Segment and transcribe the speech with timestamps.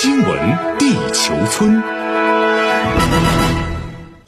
[0.00, 1.82] 新闻地球村，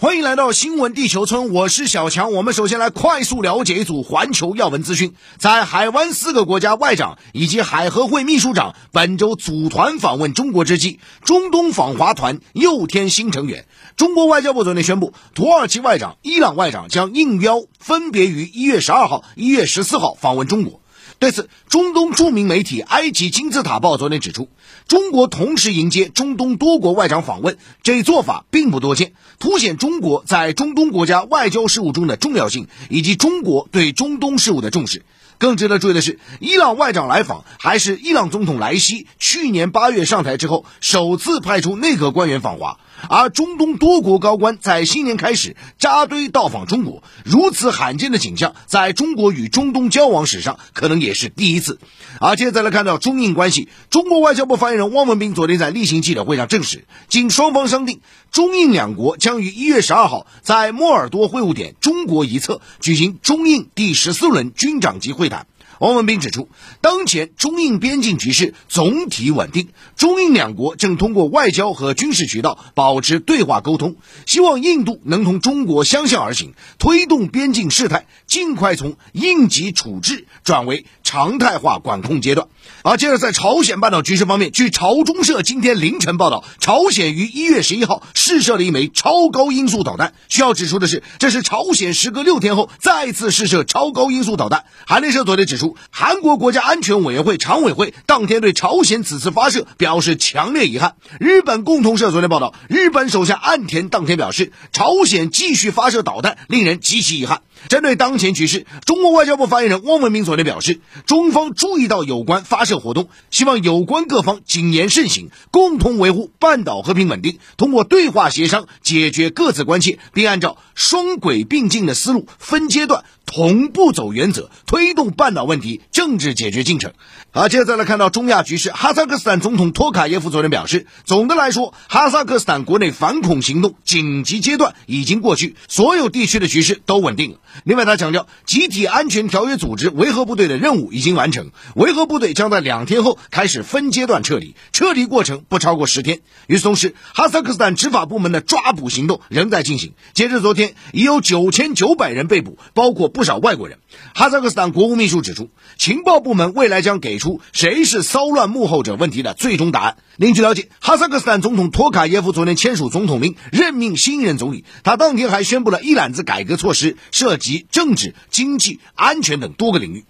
[0.01, 2.33] 欢迎来到新闻地球村，我是小强。
[2.33, 5.15] 我们首先来快速了解一组环球要闻资讯。
[5.39, 13.67] 在海湾四个国家外长以及海合会秘书长本周组团访问中国之际，中东访华团又添新成员。
[13.95, 20.80] 中国外交部昨天宣布，土耳其外长、伊朗外长将应邀分别于一月十二号、一月十四号访问中国。
[21.21, 24.49] 对此，中东著名媒体《埃及金字塔报》昨天指出，
[24.89, 35.05] 中国同时迎接中东多国外长访问，这一做法并不多见，凸显中国在中东国家外交事务中的重要性，以及中国对中东事务的重视。
[35.37, 42.79] 更值得注意的是，伊朗外长来访还是伊朗总统莱西去年八月上台之后首次派出内阁官员访华，
[43.09, 51.79] 而中东多国高官在新年开始扎堆到访中国，如此罕见的景象，在中国与中东交往史上可能也是第一次。
[52.21, 65.47] 而接着来看到中印关系，中国外交部发言人汪文斌昨天在例行记者会上证实，经双方商定，中印两国将于一月十二号在莫尔多会晤点中国一侧举行中印第十四轮军长级会谈。
[65.81, 66.51] 王文斌指出，
[66.83, 82.47] 当前中印边境局势总体稳定，中印两国正通过外交和军事渠道保持对话沟通，希望印度能同中国相向而行，推动边境事态尽快从应急处置转为常态化管控阶段。
[82.83, 90.15] 而接着在朝鲜半岛局势方面，据朝中社今天凌晨报道，朝鲜于一月十一号试射了一枚超高音速导弹。
[90.29, 94.67] 需要指出的是，这是朝鲜时隔六天后再次试射超高音速导弹。
[94.87, 95.77] 韩联社昨天指出。
[95.91, 100.95] 韩国国家安全委员会常委会当天对朝鲜此次发射表示强烈遗憾。
[101.19, 107.43] 日本共同社昨天报道，日本首相岸田当天表示，朝鲜继续发射导弹令人极其遗憾。
[107.69, 126.93] 针对当前局势，中国外交部发言人汪文斌昨天表示，中方注意到有关发射活动，希望有关各方谨言慎行，共同维护半岛和平稳定，通过对话协商解决各自关切，并按照双轨并进的思路，分阶段同步走原则，推动半岛问题政治解决进程。
[127.33, 137.39] 好，接着再来看到中亚局势，哈萨克斯坦总统托卡耶夫昨天表示，总的来说，哈萨克斯坦国内反恐行动紧急阶段已经过去，所有地区的局势都稳定了。
[137.65, 146.21] 另外，他强调，集体安全条约组织维和部队的任务已经完成，维和部队将在两天后开始分阶段撤离，撤离过程不超过十天。
[146.47, 149.93] 与此同时，哈萨克斯坦执法部门的抓捕行动仍在进行。
[150.15, 153.79] 截至昨天，已有九千九百人被捕，包括不少外国人。
[154.15, 159.97] 哈萨克斯坦国务秘书指出，情报部门未来将给出谁是骚乱幕后者问题的最终答案。
[160.17, 164.65] 另据了解，哈萨克斯坦总统托卡耶夫昨天签署总统令，任命新任总理。
[164.85, 170.05] 他当天还宣布了一揽子改革措施，涉及政治、经济、安全等多个领域。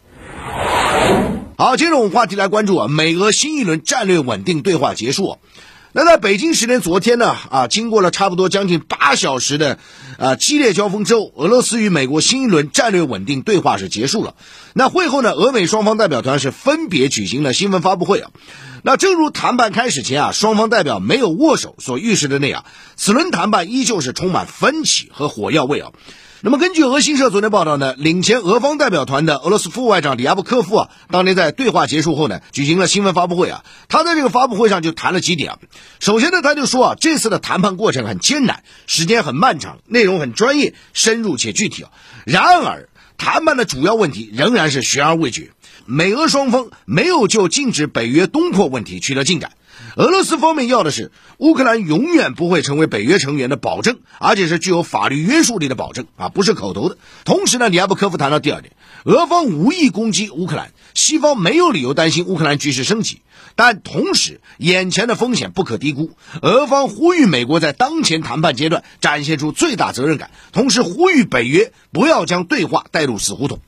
[1.57, 5.39] 好，接着我们话题来关注啊，美俄新一轮战略稳定对话结束。
[5.93, 9.79] 那在北京时间昨天呢，啊，经过了差不多将近八小时的，
[10.19, 14.37] 啊激烈交锋之后，俄罗斯与美国新一轮战略稳定对话是结束了。
[14.73, 18.31] 那会后呢，俄美双方代表团是分别举行了新闻发布会啊。
[18.83, 22.65] 那正如谈判开始前啊，双方代表没有握手所预示的那样，
[22.95, 25.91] 此轮谈判依旧是充满分歧和火药味啊。
[26.43, 33.62] 那么，根据俄新社昨天报道呢，领衔俄方代表团的俄罗斯副外长里亚布科夫啊，当天在对话结束后呢，举行了新闻发布会啊。
[33.91, 35.59] 他在这个发布会上就谈了几点啊。
[35.99, 41.91] 首先呢，他就说啊，这次的谈判过程很艰难，时间很漫长，内容很专业、深入且具体啊。
[42.25, 45.51] 然而，谈判的主要问题仍然是悬而未决，
[45.84, 49.53] 美俄双方没有就禁止北约东扩问题取得进展。
[50.00, 56.97] 俄罗斯方面要的是乌克兰永远不会成为北约成员的保证，而且是具有法律约束力的保证啊，不是口头的。
[57.27, 58.72] 同时呢，里亚布科夫谈到第二点，
[59.05, 63.21] 俄方无意攻击乌克兰，西方没有理由担心乌克兰局势升级，
[63.56, 66.12] 但同时眼前的风险不可低估。
[66.41, 73.59] 俄方呼吁美国在当前谈判阶段展现出最大责任感，同时呼吁北约不要将对话带入死胡同。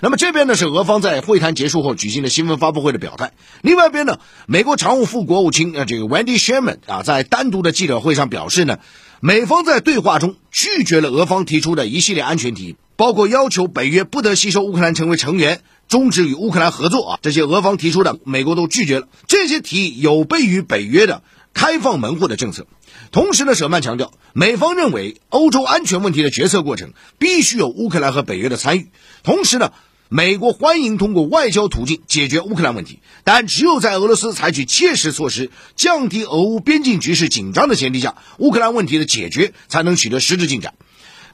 [0.00, 3.32] 那么这边呢是俄方在会谈结束后举行的新闻发布会的表态。
[3.62, 8.78] 另外一边呢，美国常务副国务卿呃这个 Wendy Sherman 啊，在单独的记者会上表示呢，
[9.20, 19.08] 美方在对话中拒绝了俄方提出的一系列安全提议，包括要求北约不得吸收乌克兰成为成员、终止与乌克兰合作啊，这些俄方提出的，美国都拒绝了。
[19.26, 22.68] 这些提议有悖于北约的开放门户的政策。
[23.10, 28.90] 同时呢，舍曼强调，美方认为欧洲安全问题的决策过程必须有乌克兰和北约的参与。
[29.24, 29.72] 同时呢。
[30.10, 40.72] 美国欢迎通过外交途径解决乌克兰问题，但只有在俄罗斯采取切实措施，降低俄乌边境局势紧张的前提下，乌克兰问题的解决才能取得实质进展。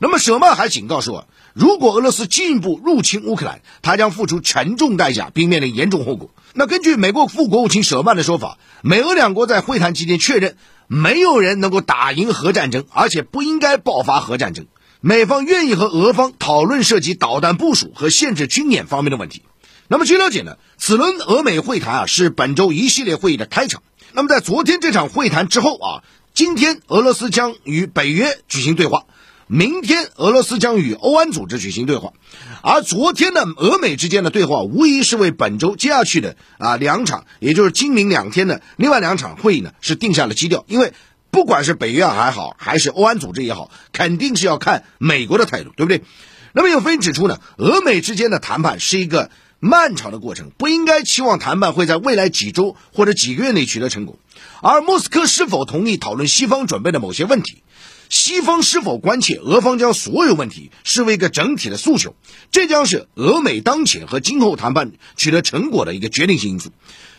[0.00, 6.30] 那么舍曼还警告说，如果俄罗斯进一步入侵乌克兰，他将付出沉重代价，并面临严重后果。
[6.52, 10.56] 那根据美国副国务卿舍曼的说法，美俄两国在会谈期间确认，
[10.88, 14.66] 没有人能够打赢核战争，而且不应该爆发核战争。
[15.06, 19.42] 美方愿意和俄方讨论涉及导弹部署和限制军演方面的问题。
[19.86, 23.82] 那么据了解呢，此轮俄美会谈啊是本周一系列会议的开场。
[24.14, 29.04] 那么在昨天这场会谈之后啊，今天俄罗斯将与北约举行对话。
[29.46, 32.14] 明天，俄罗斯将与欧安组织举行对话，
[32.62, 40.64] 而昨天的俄美之间的对话，无疑是为本周接下去的啊两场，也就是今明两天的另外两场会议呢，是定下了基调。
[40.66, 40.94] 因为
[41.34, 46.04] 不管是北约还好，还是欧安组织也好，肯定是要看美国的态度，对不对？
[46.52, 54.16] 那么有分析指出呢，俄美之间的谈判是一个漫长的过程，不应该期望谈判会在未来几周或者几个月内取得成果。
[54.62, 57.64] 而莫斯科是否同意讨论西方准备的某些问题？
[58.08, 62.14] 西方是否关切俄方将所有问题视为一个整体的诉求？
[62.52, 66.70] 这将是俄美当前和今后谈判取得成果的一个决定性因素。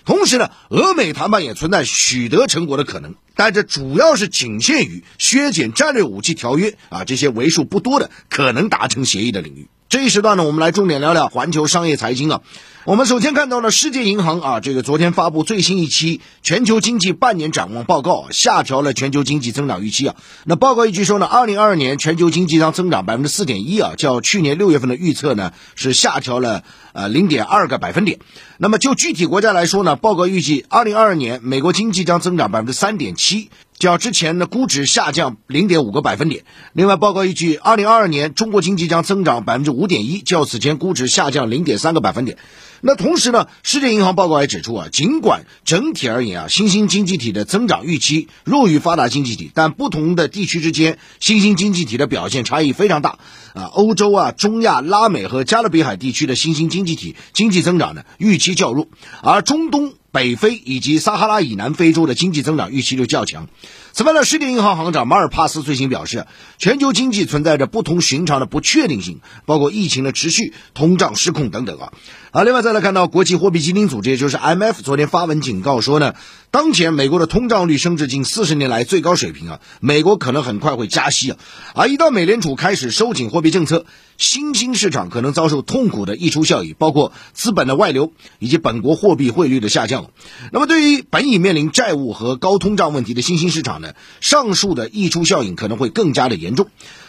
[0.06, 9.68] 同时呢，俄美谈判也存在取得成果的可能，但这主要是仅限于削减战略武器条约啊这些为数不多的可能达成协议的领域。
[9.88, 12.42] 这一时段呢，我们来重点聊聊环球商业财经啊。
[12.86, 20.16] 我们首先看到了世界银行啊，这个昨天发布最新一期全球经济半年展望报告，下调了全球经济增长预期啊。
[20.44, 28.20] 那报告一句说呢，二零二二年全球经济将增长百分之四点一啊，较去年六月份的预测呢是下调了呃零点二个百分点。
[28.58, 33.52] 那么就具体国家来说呢，报告预计二零二二年美国经济将增长百分之三点七。
[33.78, 36.44] 较之前的估值下降零点五个百分点。
[36.74, 42.38] 另外，报告依据，二零二二年中国经济将增长百分之五点一，较此前估值下降零点三个百分点。
[42.82, 53.18] 那同时呢，世界银行报告也指出啊，尽管整体而言啊，新兴经济体的增长预期弱于发达经济体，但不同的地区之间新兴经济体的表现差异非常大
[53.54, 53.64] 啊。
[53.74, 58.88] 欧洲啊、中亚、拉美和加勒比海地区的新兴经济体经济增长呢预期较弱，
[59.22, 59.94] 而中东。
[60.16, 63.50] 北非以及撒哈拉以南非洲的经济增长预期就较强。
[63.96, 66.28] 此外呢，世界银行行长马尔帕斯最新表示，
[66.58, 71.94] 全球经济存在着不同寻常的不确定性，包括疫情的持续、通胀失控等等啊。
[72.32, 76.14] 啊，另外再来看到国际货币基金组织，也就是 IMF，昨天发文警告说呢，
[76.52, 81.38] 当前美国的通胀率升至近四十年来最高水平啊，美国可能很快会加息啊。
[81.74, 83.86] 而一到美联储开始收紧货币政策，
[84.18, 90.12] 新兴市场可能遭受痛苦的溢出效应，包括资本的外流以及本国货币汇率的下降。
[90.52, 93.85] 那么，对于本已面临债务和高通胀问题的新兴市场呢，
[94.22, 96.68] 上述的溢出效应可能会更加的严重。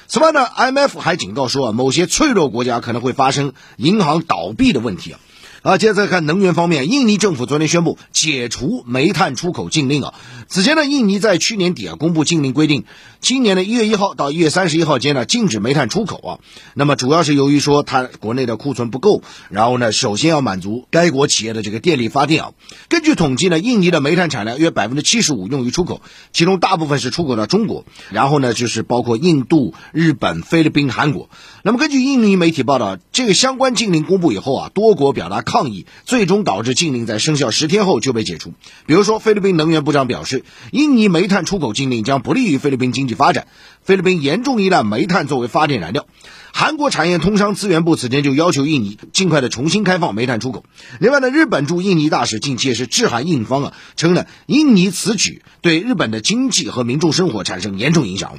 [0.09, 5.21] 此外呢，IMF 还警告说啊，某些脆弱国家可能会发生银行倒闭的问题啊。
[5.63, 10.15] 啊，接着再看能源方面，印尼政府昨天宣布解除煤炭出口禁令啊。
[10.49, 12.85] 此前呢，印尼在去年底啊公布禁令规定，
[13.21, 16.39] 今年的一月一号到一月三十一号间呢禁止煤炭出口啊。
[16.75, 22.53] 那么主要是由于说它国内的库存不够，然后呢，首先要满足该国企业的这个电力发电啊。
[22.89, 26.01] 根据统计呢，印尼的煤炭产量约百分之七十五用于出口，
[26.33, 31.29] 其中大部分是出口到中国，然后呢就是包括印度、日本、菲律宾、韩国。
[31.65, 38.53] 那么根据印尼媒体报道，这个相关禁令公布以后啊，多国表达抗议，最终导致禁令在生效十天后就被解除。
[38.87, 40.36] 比如说，菲律宾能源部长表示，
[40.71, 43.47] 印尼煤炭出口禁令将不利于菲律宾经济发展。
[43.83, 46.07] 菲律宾严重依赖煤炭作为发电燃料。
[46.53, 50.65] 韩国产业通商资源部此前就要求印尼尽快的重新开放煤炭出口。
[50.99, 58.39] 另外呢，日本驻印尼大使近期也是致函印方啊，称呢，印尼此举对日本的经济和民众生活产生严重影响。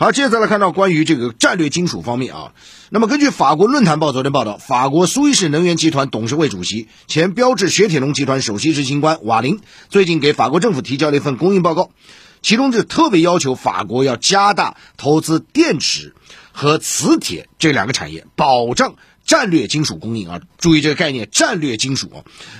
[0.00, 2.52] 好，接着再来看到关于这个战略金属方面啊。
[2.88, 11.90] 那么根据法国论坛报昨天报道，法国苏伊士能源集团董事会主席、前标致雪铁龙集团首席执行官瓦林最近给法国政府提交了一份供应报告，
[12.42, 16.14] 其中就特别要求法国要加大投资电池
[16.52, 18.94] 和磁铁这两个产业，保障。
[19.28, 22.10] 战略金属供应啊，注意这个概念，战略金属。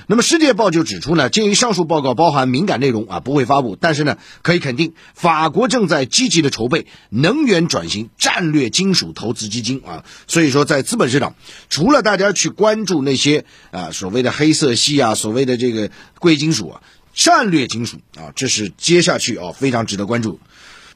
[0.06, 3.74] 那么《世界报》就指出呢，鉴于上述报告包含敏感内容啊，不会发布。
[3.74, 10.04] 但是呢，可以肯定，法国正在积极的筹备能源转型战略金属投资基金啊。
[10.26, 11.36] 所以说，在资本市场，
[11.70, 16.82] 除了大家去关注那些啊所谓的黑色系啊，所谓的这个贵金属啊，
[17.14, 20.38] 战略金属啊，这是接下去啊非常值得关注。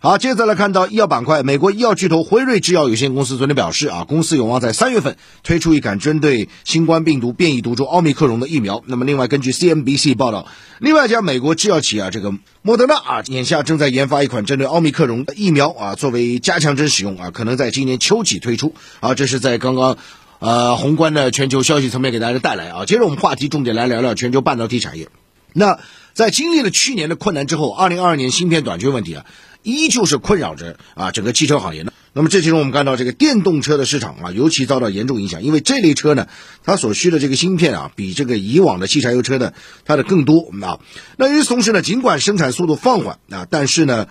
[0.05, 8.83] 好，接着来看到医药板块，美国医药巨头辉瑞制药有限公司昨天表示啊，公司有望在三月份推出一款针对新冠病毒变异毒株奥密克戎的疫苗。
[8.87, 10.49] 那么，另外根据 CNBC 报道，
[10.81, 19.15] 另外一家美国制药企业啊，这个莫德纳啊，眼下正在研发一款针对奥密克戎的疫苗啊，作为加强针使用啊，可能在今年秋季推出啊。
[19.15, 19.99] 这是在刚刚
[20.41, 22.87] 呃宏观的全球消息层面给大家带来啊。
[22.87, 25.07] 接着我们话题重点来聊聊全球半导体产业。
[25.53, 25.79] 那
[26.13, 29.25] 在经历了去年的困难之后，二零二二年芯片短缺问题啊。
[29.63, 31.93] 依旧是困扰着啊整个汽车行业呢。
[32.15, 36.29] 那么这其中我们看到这个电动车的市场啊，尤其遭到严重影响，因为这类车呢，
[36.63, 39.53] 它所需的这个芯片啊，比这个以往的汽柴油车呢，
[39.87, 40.79] 它的更多啊。
[41.17, 44.09] 那与此同时呢，尽管生产速度放缓啊，但是呢，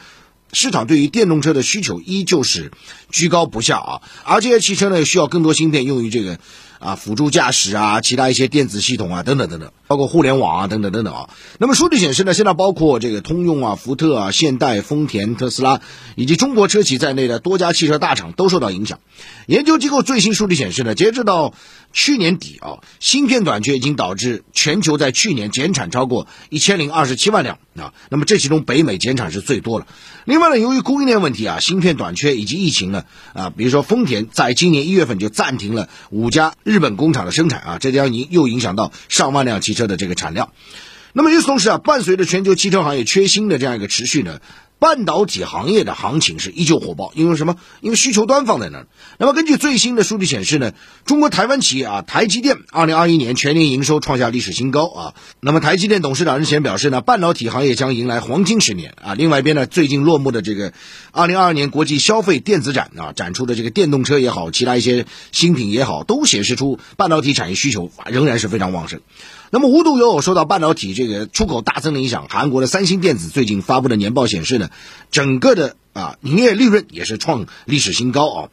[0.51, 2.71] 市场对于电动车的需求依旧是
[3.11, 4.01] 居高不下啊。
[4.23, 6.39] 而这些汽车呢，需要更多芯片用于这个。
[6.81, 11.29] 啊，辅助驾驶啊，其他一些电子系统啊，等等等等，包括互联网啊，等等等等啊。
[11.59, 15.79] 那么数据显示呢，现在包括这个通用啊、福特啊、现代、丰田、特斯拉
[16.15, 18.99] 以及中国车企在内的多家汽车大厂都受到影响。
[19.45, 21.53] 研究机构最新数据显示呢，截止到
[21.93, 27.93] 去年底啊，芯片短缺已经导致全球在去年减产超过一千零二十七万辆啊。
[28.09, 29.87] 那么这其中北美减产是最多了。
[30.25, 36.53] 另外呢，由于供应链问题啊，芯片短缺以及疫情呢啊，比如说丰田在今年一月份就暂停了五家。
[36.63, 40.51] 日本工厂的生产啊，这将影又影响到上万辆汽车的这个产量。
[41.13, 44.39] 那么与此同时啊，伴随着全球汽车行业缺芯的这样一个持续呢。
[44.81, 47.55] 半导体行业的行情是依旧火爆，因为什么？
[47.81, 48.87] 因为需求端放在那儿。
[49.19, 50.71] 那么根据最新的数据显示呢，
[51.05, 55.13] 中国台湾企业啊，台积电二零二一年全年营收创下历史新高啊。
[55.39, 59.13] 那么台积电董事长日前表示呢，半导体行业将迎来黄金十年啊。
[59.13, 60.73] 另外一边呢，最近落幕的这个
[61.11, 68.99] 二零二二年国际消费电子展啊，展出的这个电动车也好，其他一些新品也好，都显示出半导体产业需求仍然是非常旺盛。
[69.51, 74.69] 那么无独有偶，受到半导体这个出口大增的影响，韩国的三星电子最近发布的年报显示呢，
[75.11, 78.49] 整个的啊营业利润也是创历史新高啊。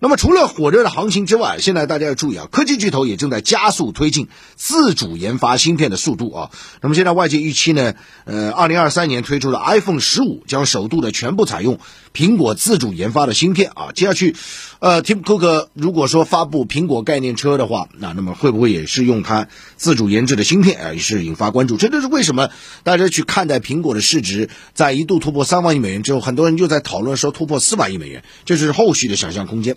[0.00, 6.50] 那么除了火热的行情之外，现在大家要注意啊，科技巨头也正在加速推进自主研发芯片的速度啊。
[6.80, 11.78] 那么现在外界预期呢，呃，二零二三年推出的 iPhone 十五将首度的全部采用
[12.12, 13.92] 苹果自主研发的芯片啊。
[13.94, 14.36] 接下去，
[14.80, 20.92] 呃，Tim Cook 如果说发布苹果概念车的话，那那么会不会也是用它自主研制的芯片啊？
[20.92, 21.76] 也是引发关注。
[21.76, 22.50] 这就是为什么
[22.82, 29.76] 大家去看待苹果的市值在一度突破三万亿美元之后，很多人就在讨论说突破四万亿美元，这是后续的想象空间。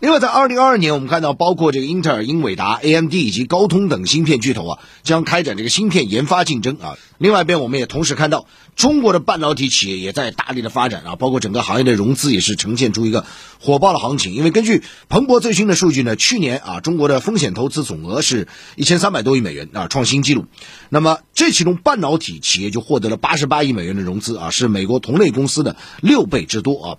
[0.00, 6.96] 另外，在二零二二年，我们看到包括这个英特尔、英伟达、AMD 以及高通等芯片巨头啊，将开展这个芯片研发竞争啊。
[7.18, 13.26] 另外一边，我们也同时看到中国的半导体企业也在大力的发展啊，包括整个行业的融资也是呈现出一个
[13.60, 14.32] 火爆的行情。
[14.32, 20.46] 因为根据彭博最新的数据呢，去年啊，中国的风险投资总额是一千三百多亿美元啊，创新纪录。
[20.88, 26.96] 那么这其中半导体企业就获得了八十八亿美元的融资啊，是美国同类公司的六倍之多啊。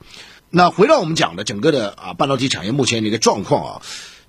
[0.54, 3.82] 那回到我们讲的整个的啊半导体产业目前的一个状况啊，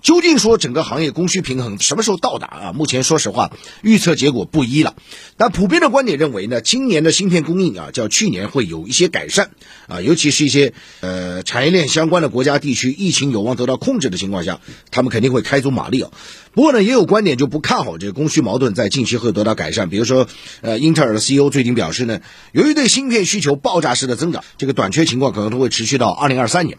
[0.03, 2.73] 究竟说整个行业供需平衡什么时候到达啊？
[2.73, 3.51] 目前说实话
[3.83, 4.95] 预测结果不一了。
[5.37, 9.51] 但普遍的观点认为呢，今年的芯片供应啊，较去年会有一些改善
[9.89, 14.61] 啊，尤其是一些呃产业链相关的国家地区，疫情有望得到控制的情况下，
[14.93, 16.13] 他们肯定会开足马力啊。
[16.55, 19.89] 不过呢，也有观点就不看好这个供需矛盾在近期会得到改善。
[19.89, 20.29] 比如说，
[20.61, 22.21] 呃，英特尔的 CEO 最近表示呢，
[22.53, 26.77] 由于对芯片需求爆炸式的增长，这个短缺情况可能都会持续到二零二三年。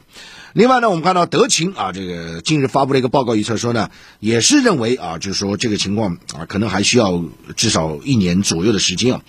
[0.54, 3.90] 另外呢，我们看到德勤啊，这个近日发布了一个报告预测说呢，
[4.20, 7.24] 也是认为啊，就是说这个情况啊，可能还需要
[7.56, 9.22] 至少一年左右的时间啊。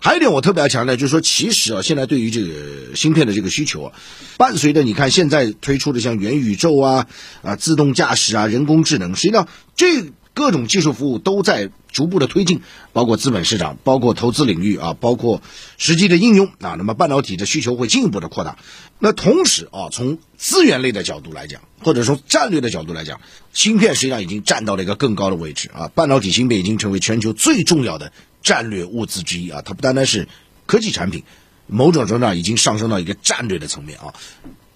[0.00, 3.92] 还有一点我特别要强调，就是说，其实啊，现在对于这个芯片的这个需求啊，
[4.36, 7.06] 伴随着你看现在推出的像元宇宙啊、
[7.42, 10.04] 啊自动驾驶啊、人工智能，实际上这
[10.38, 12.60] 各种技术服务都在逐步的推进，
[12.92, 15.42] 包括资本市场、包括投资领域啊、包括
[15.78, 18.56] 实际的应用啊，那么半导体的需求会进一步的扩大。
[19.00, 23.20] 那同时啊，从资源类的角度来讲，或者说战略的角度来讲，
[23.52, 28.12] 芯片实际上已经站到了一个更高的位置啊，半导体芯片已经成为全球最重要的。
[28.40, 30.28] 战略物资之一啊，它不单单是
[30.66, 31.24] 科技产品，
[31.66, 34.14] 某种程度上已经上升到一个战略的层面啊。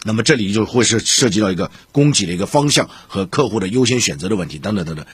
[0.02, 5.06] 那么这里就会是涉及到一个供给的一个方向和客户的优先选择的问题等等等等。